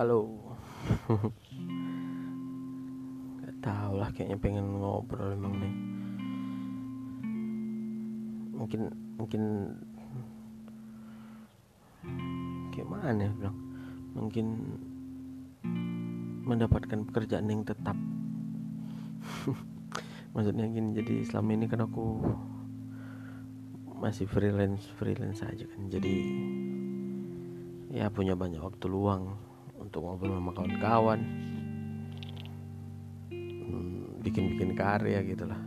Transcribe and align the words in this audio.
Halo. 0.00 0.24
Gak 3.44 3.54
tau 3.60 4.00
lah 4.00 4.08
kayaknya 4.16 4.40
pengen 4.40 4.80
ngobrol 4.80 5.36
emang 5.36 5.60
nih. 5.60 5.74
Mungkin 8.56 8.88
mungkin 9.20 9.42
kayak 12.72 12.88
mana 12.88 13.28
ya 13.28 13.32
bilang? 13.36 13.60
Mungkin 14.16 14.46
mendapatkan 16.48 17.04
pekerjaan 17.04 17.52
yang 17.52 17.60
tetap. 17.68 18.00
Maksudnya 20.32 20.64
gini 20.64 20.96
jadi 20.96 21.28
selama 21.28 21.60
ini 21.60 21.68
kan 21.68 21.84
aku 21.84 22.24
masih 24.00 24.24
freelance 24.24 24.88
freelance 24.96 25.44
aja 25.44 25.68
kan 25.68 25.92
jadi 25.92 26.14
ya 27.92 28.08
punya 28.08 28.32
banyak 28.32 28.64
waktu 28.64 28.88
luang 28.88 29.49
untuk 29.90 30.06
ngobrol 30.06 30.38
sama 30.38 30.54
kawan-kawan. 30.54 31.18
Hmm, 33.34 34.22
bikin-bikin 34.22 34.78
karya 34.78 35.18
gitulah 35.26 35.58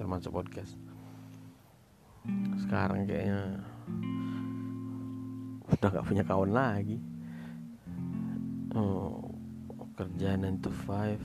termasuk 0.00 0.32
podcast. 0.32 0.80
Sekarang 2.56 3.04
kayaknya 3.04 3.60
udah 5.68 5.88
gak 5.92 6.08
punya 6.08 6.24
kawan 6.24 6.56
lagi. 6.56 6.96
Oh, 8.72 9.28
kerja 9.92 10.40
9 10.40 10.64
to 10.64 10.72
5 10.72 11.20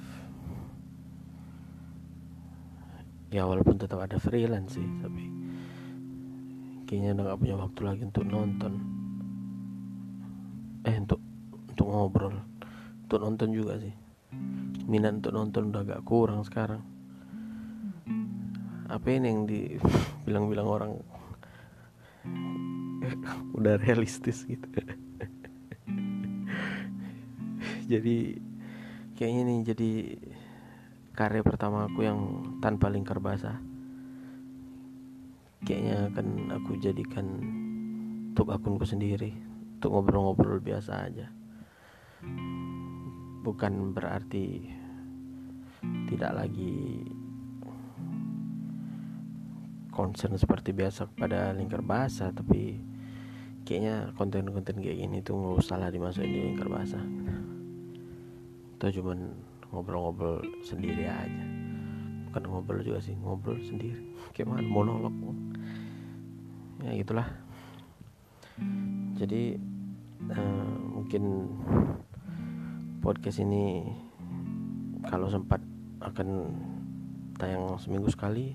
ya 3.32 3.48
walaupun 3.48 3.80
tetap 3.80 4.04
ada 4.04 4.20
freelance 4.20 4.76
sih 4.76 4.84
tapi 5.00 5.24
kayaknya 6.84 7.16
udah 7.16 7.24
gak 7.32 7.40
punya 7.40 7.56
waktu 7.56 7.82
lagi 7.88 8.04
untuk 8.04 8.28
nonton. 8.28 8.74
Eh 10.84 11.00
untuk 11.00 11.21
ngobrol. 11.92 12.36
Untuk 13.06 13.20
nonton 13.20 13.52
juga 13.52 13.76
sih. 13.76 13.92
Minat 14.88 15.20
untuk 15.20 15.36
nonton 15.36 15.76
udah 15.76 15.84
gak 15.84 16.08
kurang 16.08 16.48
sekarang. 16.48 16.80
Apa 18.88 19.08
ini 19.12 19.28
yang 19.28 19.44
dibilang-bilang 19.44 20.68
orang? 20.80 20.92
Udah 23.58 23.76
realistis 23.80 24.48
gitu. 24.48 24.68
Jadi 27.92 28.40
kayaknya 29.20 29.42
nih 29.52 29.60
jadi 29.68 29.92
karya 31.14 31.44
pertama 31.44 31.86
aku 31.86 32.08
yang 32.08 32.20
tanpa 32.64 32.88
lingkar 32.88 33.20
basah 33.20 33.60
kayaknya 35.62 36.10
akan 36.10 36.56
aku 36.56 36.80
jadikan 36.80 37.28
untuk 38.32 38.50
akunku 38.50 38.88
sendiri. 38.88 39.36
Untuk 39.78 39.92
ngobrol-ngobrol 39.92 40.62
biasa 40.64 41.10
aja 41.10 41.41
bukan 43.42 43.94
berarti 43.94 44.70
tidak 45.82 46.32
lagi 46.46 47.06
concern 49.92 50.38
seperti 50.38 50.72
biasa 50.72 51.10
pada 51.18 51.52
lingkar 51.52 51.84
basah 51.84 52.32
tapi 52.32 52.80
kayaknya 53.66 54.16
konten-konten 54.18 54.82
kayak 54.82 54.98
gini 54.98 55.18
tuh 55.22 55.38
nggak 55.38 55.56
usah 55.62 55.78
lah 55.78 55.90
dimasukin 55.94 56.32
di 56.32 56.40
lingkar 56.52 56.70
basah. 56.70 57.04
Itu 58.78 59.02
cuman 59.02 59.20
ngobrol-ngobrol 59.70 60.42
sendiri 60.66 61.06
aja. 61.06 61.46
Bukan 62.32 62.44
ngobrol 62.48 62.82
juga 62.82 63.00
sih 63.04 63.14
ngobrol 63.20 63.60
sendiri. 63.62 64.02
Kayak 64.34 64.58
mana? 64.58 64.66
Monolog. 64.66 65.16
Ya 66.82 66.98
gitulah. 66.98 67.28
Jadi 69.22 69.56
uh, 70.34 70.76
mungkin 70.98 71.24
podcast 73.02 73.42
ini 73.42 73.82
kalau 75.10 75.26
sempat 75.26 75.58
akan 75.98 76.54
tayang 77.42 77.82
seminggu 77.82 78.14
sekali 78.14 78.54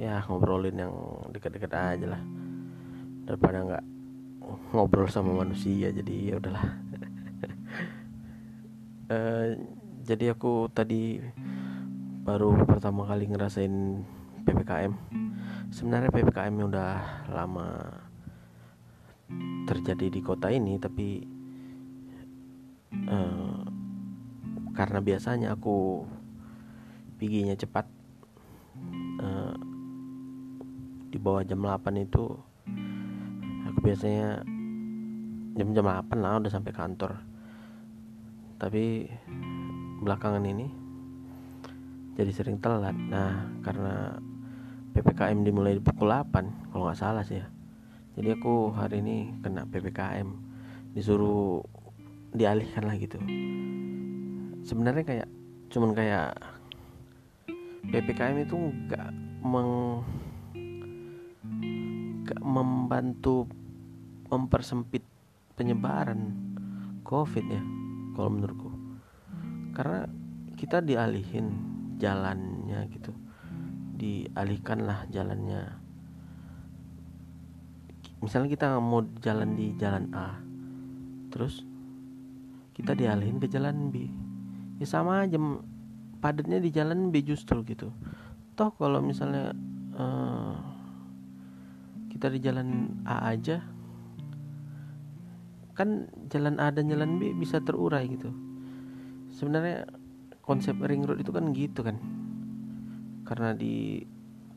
ya 0.00 0.24
ngobrolin 0.24 0.80
yang 0.80 0.94
dekat-dekat 1.28 1.72
aja 1.76 2.06
lah. 2.16 2.22
Daripada 3.28 3.60
nggak 3.60 3.84
ngobrol 4.72 5.12
sama 5.12 5.44
manusia 5.44 5.92
jadi 5.92 6.32
ya 6.32 6.34
udahlah. 6.40 6.66
Uh, 9.12 9.46
jadi 10.08 10.32
aku 10.32 10.72
tadi 10.72 11.20
baru 12.24 12.64
pertama 12.64 13.04
kali 13.04 13.28
ngerasain 13.28 14.04
ppkm 14.48 14.92
sebenarnya 15.68 16.08
ppkm 16.08 16.54
udah 16.64 16.92
lama 17.28 17.68
terjadi 19.68 20.08
di 20.08 20.20
kota 20.24 20.48
ini 20.48 20.80
tapi 20.80 21.37
uh, 22.92 23.62
karena 24.72 24.98
biasanya 25.02 25.48
aku 25.58 26.06
piginya 27.18 27.58
cepat 27.58 27.84
uh, 29.18 29.56
di 31.08 31.18
bawah 31.18 31.42
jam 31.42 31.64
8 31.64 32.04
itu 32.04 32.24
aku 33.66 33.78
biasanya 33.82 34.44
jam-jam 35.58 35.82
8 35.82 36.22
lah 36.22 36.38
udah 36.38 36.52
sampai 36.52 36.70
kantor. 36.70 37.18
Tapi 38.58 39.10
belakangan 40.02 40.46
ini 40.46 40.66
jadi 42.14 42.30
sering 42.30 42.62
telat. 42.62 42.94
Nah 42.94 43.50
karena 43.66 44.18
PPKM 44.94 45.42
dimulai 45.42 45.78
di 45.78 45.82
pukul 45.82 46.10
8 46.10 46.70
kalau 46.70 46.86
nggak 46.86 46.98
salah 46.98 47.26
sih 47.26 47.42
ya. 47.42 47.46
Jadi 48.18 48.34
aku 48.34 48.74
hari 48.74 48.98
ini 48.98 49.30
kena 49.42 49.66
PPKM 49.66 50.26
disuruh 50.94 51.62
dialihkan 52.38 52.86
lah 52.86 52.94
gitu. 52.94 53.18
Sebenarnya 54.62 55.04
kayak 55.04 55.28
cuman 55.74 55.90
kayak 55.92 56.38
PPKM 57.90 58.46
itu 58.46 58.56
nggak 58.56 59.10
meng 59.42 60.02
gak 62.28 62.42
membantu 62.44 63.48
mempersempit 64.28 65.00
penyebaran 65.56 66.36
COVID 67.02 67.44
ya 67.48 67.62
kalau 68.14 68.30
menurutku. 68.30 68.70
Karena 69.72 70.04
kita 70.54 70.84
dialihin 70.84 71.46
jalannya 71.96 72.86
gitu. 72.92 73.16
Dialihkanlah 73.98 75.08
jalannya. 75.10 75.62
Misalnya 78.20 78.50
kita 78.52 78.76
mau 78.82 79.00
jalan 79.22 79.56
di 79.56 79.72
jalan 79.78 80.10
A 80.12 80.48
terus 81.28 81.62
kita 82.78 82.94
dialihin 82.94 83.42
ke 83.42 83.50
jalan 83.50 83.90
B. 83.90 84.06
Ya 84.78 84.86
sama 84.86 85.26
aja 85.26 85.34
padatnya 86.22 86.62
di 86.62 86.70
jalan 86.70 87.10
B 87.10 87.26
justru 87.26 87.66
gitu. 87.66 87.90
Toh 88.54 88.70
kalau 88.78 89.02
misalnya 89.02 89.50
uh, 89.98 90.54
kita 92.14 92.30
di 92.30 92.38
jalan 92.38 92.98
A 93.02 93.34
aja 93.34 93.62
kan 95.74 96.10
jalan 96.30 96.58
A 96.58 96.70
dan 96.74 96.90
jalan 96.90 97.18
B 97.18 97.34
bisa 97.34 97.58
terurai 97.58 98.06
gitu. 98.06 98.30
Sebenarnya 99.34 99.86
konsep 100.42 100.78
ring 100.86 101.02
road 101.02 101.18
itu 101.18 101.34
kan 101.34 101.50
gitu 101.50 101.82
kan. 101.82 101.98
Karena 103.26 103.54
di 103.54 104.02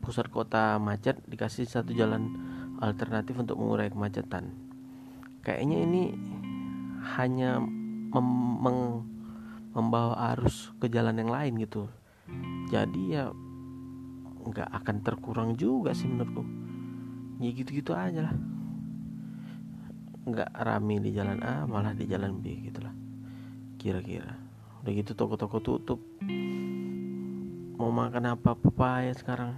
pusat 0.01 0.29
kota 0.33 0.81
macet 0.81 1.21
dikasih 1.29 1.69
satu 1.69 1.93
jalan 1.93 2.33
alternatif 2.81 3.37
untuk 3.37 3.61
mengurai 3.61 3.93
kemacetan. 3.93 4.49
Kayaknya 5.45 5.77
ini 5.85 6.03
hanya 7.17 7.61
mem 8.11 8.27
meng 8.59 8.79
membawa 9.71 10.35
arus 10.35 10.75
ke 10.83 10.91
jalan 10.91 11.15
yang 11.15 11.31
lain 11.31 11.55
gitu. 11.63 11.87
Jadi 12.67 13.15
ya 13.15 13.31
nggak 14.41 14.69
akan 14.83 14.97
terkurang 14.99 15.55
juga 15.55 15.95
sih 15.95 16.11
menurutku. 16.11 16.43
Ya 17.39 17.49
gitu-gitu 17.55 17.95
aja 17.95 18.27
lah. 18.27 18.35
Nggak 20.27 20.51
rame 20.53 20.99
di 20.99 21.15
jalan 21.15 21.39
A 21.41 21.63
malah 21.65 21.95
di 21.95 22.05
jalan 22.05 22.43
B 22.43 22.67
gitulah 22.67 22.93
kira-kira. 23.79 24.37
Udah 24.83 24.91
gitu 24.91 25.15
toko-toko 25.15 25.57
tutup. 25.63 25.99
Mau 27.79 27.89
makan 27.89 28.37
apa 28.37 28.53
papaya 28.53 29.09
sekarang? 29.15 29.57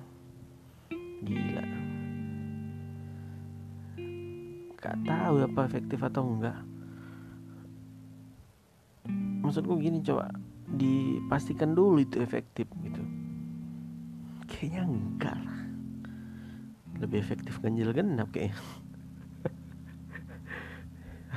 Gila. 1.25 1.65
Gak 4.79 4.99
tahu 5.07 5.43
apa 5.47 5.61
efektif 5.67 5.99
atau 6.03 6.27
enggak 6.27 6.59
maksudku 9.43 9.75
gini 9.77 9.99
coba 9.99 10.31
dipastikan 10.73 11.75
dulu 11.75 11.99
itu 11.99 12.23
efektif 12.23 12.65
gitu. 12.81 13.03
Kayaknya 14.47 14.81
enggak 14.87 15.37
lah. 15.37 15.59
Lebih 17.03 17.19
efektif 17.19 17.59
ganjil 17.59 17.91
genap 17.91 18.31
kayaknya. 18.31 18.55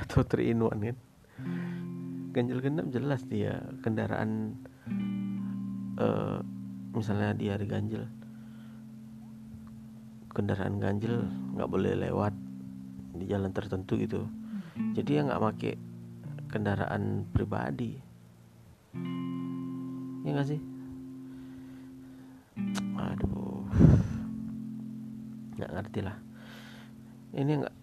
Atau 0.01 0.23
3 0.23 0.47
in 0.47 0.63
1 0.63 0.71
kan? 0.71 0.97
Ganjil 2.31 2.59
genap 2.63 2.87
jelas 2.89 3.21
dia 3.27 3.59
kendaraan 3.83 4.55
uh, 5.99 6.39
misalnya 6.95 7.35
di 7.35 7.51
hari 7.51 7.67
ganjil 7.67 8.07
kendaraan 10.31 10.77
ganjil 10.77 11.25
nggak 11.57 11.69
boleh 11.69 11.97
lewat 11.97 12.33
di 13.17 13.25
jalan 13.25 13.49
tertentu 13.49 13.97
gitu. 13.97 14.29
Jadi 14.93 15.17
yang 15.17 15.33
nggak 15.33 15.41
pakai 15.41 15.73
kendaraan 16.47 17.27
pribadi. 17.29 17.95
Ya 20.23 20.31
gak 20.35 20.47
sih? 20.47 20.59
Aduh. 22.97 23.63
Nggak 25.59 25.71
ngerti 25.71 25.99
lah. 26.03 26.17
Ini 27.37 27.51
nggak 27.63 27.75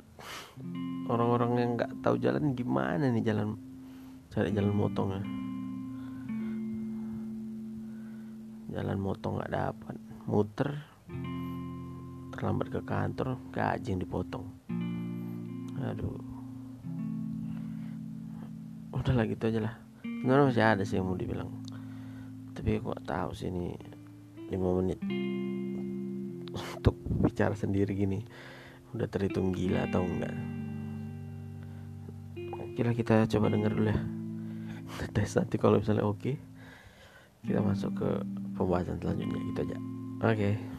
orang-orang 1.08 1.52
yang 1.61 1.70
nggak 1.76 1.93
tahu 2.00 2.16
jalan 2.19 2.56
gimana 2.56 3.12
nih 3.12 3.22
jalan 3.22 3.55
cari 4.32 4.50
jalan 4.50 4.75
motong 4.75 5.08
ya? 5.14 5.22
Jalan 8.81 8.99
motong 8.99 9.32
nggak 9.38 9.55
dapat. 9.55 9.96
Muter 10.25 10.70
terlambat 12.34 12.69
ke 12.72 12.81
kantor 12.82 13.38
gaji 13.55 13.94
yang 13.94 14.02
dipotong. 14.02 14.46
Aduh 15.84 16.33
udahlah 18.96 19.26
gitu 19.26 19.50
aja 19.50 19.61
lah. 19.70 19.75
Sebenarnya 20.02 20.44
masih 20.49 20.64
ada 20.64 20.82
sih 20.87 20.96
yang 20.96 21.06
mau 21.11 21.19
dibilang. 21.19 21.50
Tapi 22.55 22.81
aku 22.81 22.94
gak 22.94 23.06
tahu 23.06 23.31
sih 23.35 23.50
ini 23.50 23.75
5 24.49 24.79
menit 24.81 25.00
untuk 26.55 26.96
bicara 27.23 27.52
sendiri 27.58 27.93
gini. 27.93 28.23
Udah 28.94 29.11
terhitung 29.11 29.50
gila 29.50 29.91
atau 29.91 30.06
enggak. 30.06 30.35
Kira 32.75 32.91
kita 32.91 33.31
coba 33.31 33.55
denger 33.55 33.73
dulu 33.75 33.88
ya. 33.91 33.99
Tes 35.14 35.35
nanti 35.38 35.56
kalau 35.58 35.79
misalnya 35.79 36.06
oke 36.06 36.35
kita 37.44 37.61
masuk 37.61 37.93
ke 37.94 38.08
pembahasan 38.56 38.99
selanjutnya 38.99 39.40
gitu 39.52 39.61
aja. 39.69 39.79
Oke. 40.25 40.32
okay. 40.32 40.74